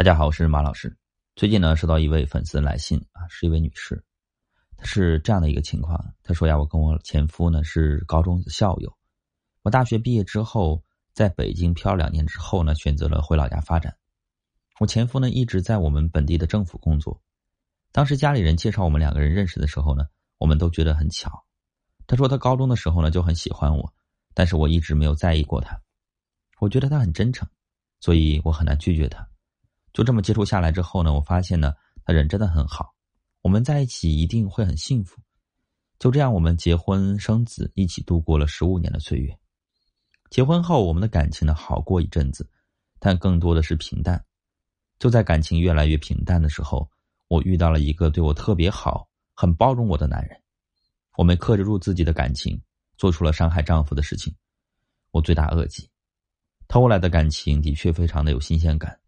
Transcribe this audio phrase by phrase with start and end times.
[0.00, 0.96] 大家好，我是马老师。
[1.36, 4.02] 最近呢，收到一位粉丝来信啊，是一位女士，
[4.78, 6.14] 她是这样的一个情况。
[6.22, 8.96] 她说呀，我跟我前夫呢是高中校友，
[9.60, 10.82] 我大学毕业之后
[11.12, 13.94] 在北京漂两年之后呢，选择了回老家发展。
[14.78, 17.20] 我前夫呢一直在我们本地的政府工作。
[17.92, 20.06] 当时家里人介绍我们两个人认识的时候呢，
[20.38, 21.44] 我们都觉得很巧。
[22.06, 23.92] 他说他高中的时候呢就很喜欢我，
[24.32, 25.78] 但是我一直没有在意过他。
[26.58, 27.46] 我觉得他很真诚，
[28.00, 29.28] 所以我很难拒绝他。
[29.92, 31.74] 就这么接触下来之后呢，我发现呢，
[32.04, 32.94] 他人真的很好，
[33.42, 35.20] 我们在一起一定会很幸福。
[35.98, 39.38] 就这样，我们结婚生子，一起度过了十五年的岁月。
[40.30, 42.48] 结婚后，我们的感情呢好过一阵子，
[42.98, 44.24] 但更多的是平淡。
[44.98, 46.88] 就在感情越来越平淡的时候，
[47.28, 50.40] 我遇到了一个对我特别好、很包容我的男人。
[51.16, 52.58] 我没克制住自己的感情，
[52.96, 54.34] 做出了伤害丈夫的事情，
[55.10, 55.90] 我罪大恶极。
[56.68, 58.98] 偷来的感情的确非常的有新鲜感。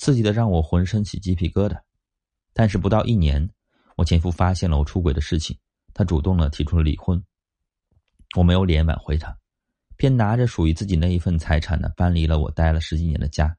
[0.00, 1.78] 刺激的让我浑身起鸡皮疙瘩，
[2.54, 3.46] 但是不到一年，
[3.96, 5.54] 我前夫发现了我出轨的事情，
[5.92, 7.22] 他主动的提出了离婚。
[8.34, 9.36] 我没有脸挽回他，
[9.98, 13.54] 便拿着属于自己那一份财产呢，搬离了我待了十几年的家。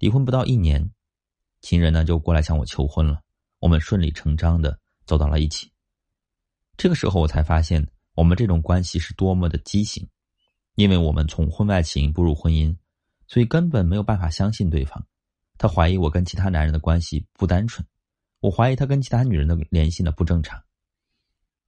[0.00, 0.90] 离婚不到一年，
[1.60, 3.20] 情人呢就过来向我求婚了，
[3.60, 5.70] 我们顺理成章的走到了一起。
[6.76, 10.04] 这个时候我才发现，我们这种关系是多么的畸形，
[10.74, 12.76] 因为我们从婚外情步入婚姻，
[13.28, 15.06] 所以根本没有办法相信对方。
[15.62, 17.86] 他怀疑我跟其他男人的关系不单纯，
[18.40, 20.60] 我怀疑他跟其他女人的联系呢不正常。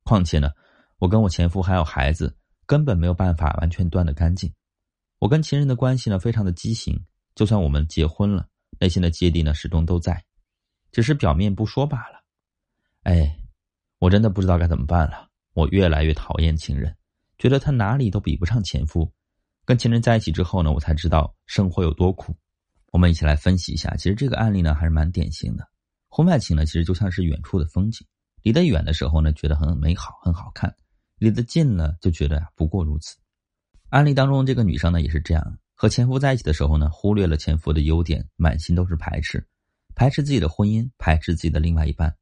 [0.03, 0.51] 况且呢，
[0.99, 4.53] 我跟我前夫还有孩子，根本没有办法完全断得干净。
[5.21, 7.01] 我跟情人的关系呢非常的畸形，
[7.37, 8.49] 就算我们结婚了，
[8.81, 10.25] 内心的芥蒂呢始终都在，
[10.91, 12.25] 只是表面不说罢了。
[13.05, 13.39] 哎，
[14.01, 15.29] 我真的不知道该怎么办了。
[15.53, 16.97] 我越来越讨厌情人，
[17.39, 19.09] 觉得他哪里都比不上前夫。
[19.65, 22.37] 跟情人在一起之后呢，我才知道生活有多苦。
[22.95, 25.69] 我们一起来分析一下，其实这个案例呢还是蛮典型的。
[26.09, 28.07] 婚外情呢，其实就像是远处的风景，
[28.43, 30.71] 离得远的时候呢，觉得很美好、很好看；
[31.19, 33.17] 离得近了，就觉得，不过如此。
[33.89, 39.45] 案例当中这个女生呢也是这样，和前夫在一起的时候呢，忽略了前夫的优点，满心都是排斥，
[39.97, 42.15] 排斥自己的婚姻，排斥自己的另外一半。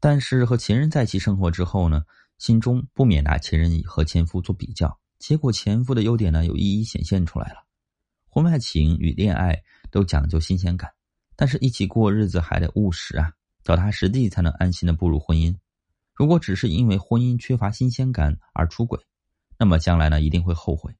[0.00, 2.00] 但是和情人在一起生活之后呢，
[2.38, 7.66] 心中不免拿前任和前夫做比较，结果前夫的优点呢，又一一显现出来了。
[8.30, 9.62] 婚外情与恋爱。
[9.90, 10.92] 都讲究新鲜感，
[11.36, 13.32] 但是一起过日子还得务实啊，
[13.64, 15.56] 脚踏实地才能安心的步入婚姻。
[16.14, 18.98] 如果只是因为婚姻缺乏新鲜感而出轨，
[19.58, 20.94] 那么将来呢一定会后悔。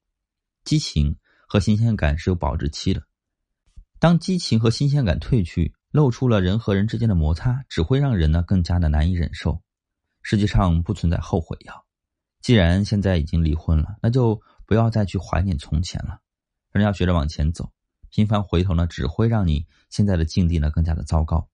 [0.63, 1.17] 激情
[1.47, 3.01] 和新鲜感是有保质期的，
[3.99, 9.61] 当激情和新鲜感褪去，露出了人和人之间的摩擦，只会让人呢更加的难以忍受。
[10.21, 11.85] 世界上不存在后悔药，
[12.41, 16.19] 既然现在已经离婚了，那就不要再去怀念从前了，
[16.73, 17.71] 人要学着往前走。
[18.17, 21.47] 频繁回头呢，只会让你现在的境地呢更加的糟糕。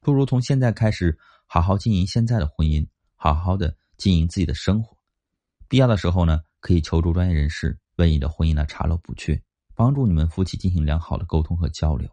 [0.00, 4.96] 不如从现在开始，好好经营现在的婚姻，好好的经营自己的生活。
[5.68, 9.38] 必要的时候呢，可以求助专业人士，为你的婚姻呢查漏补缺，
[9.74, 12.08] 帮助你们夫妻进行良好的沟通和交流。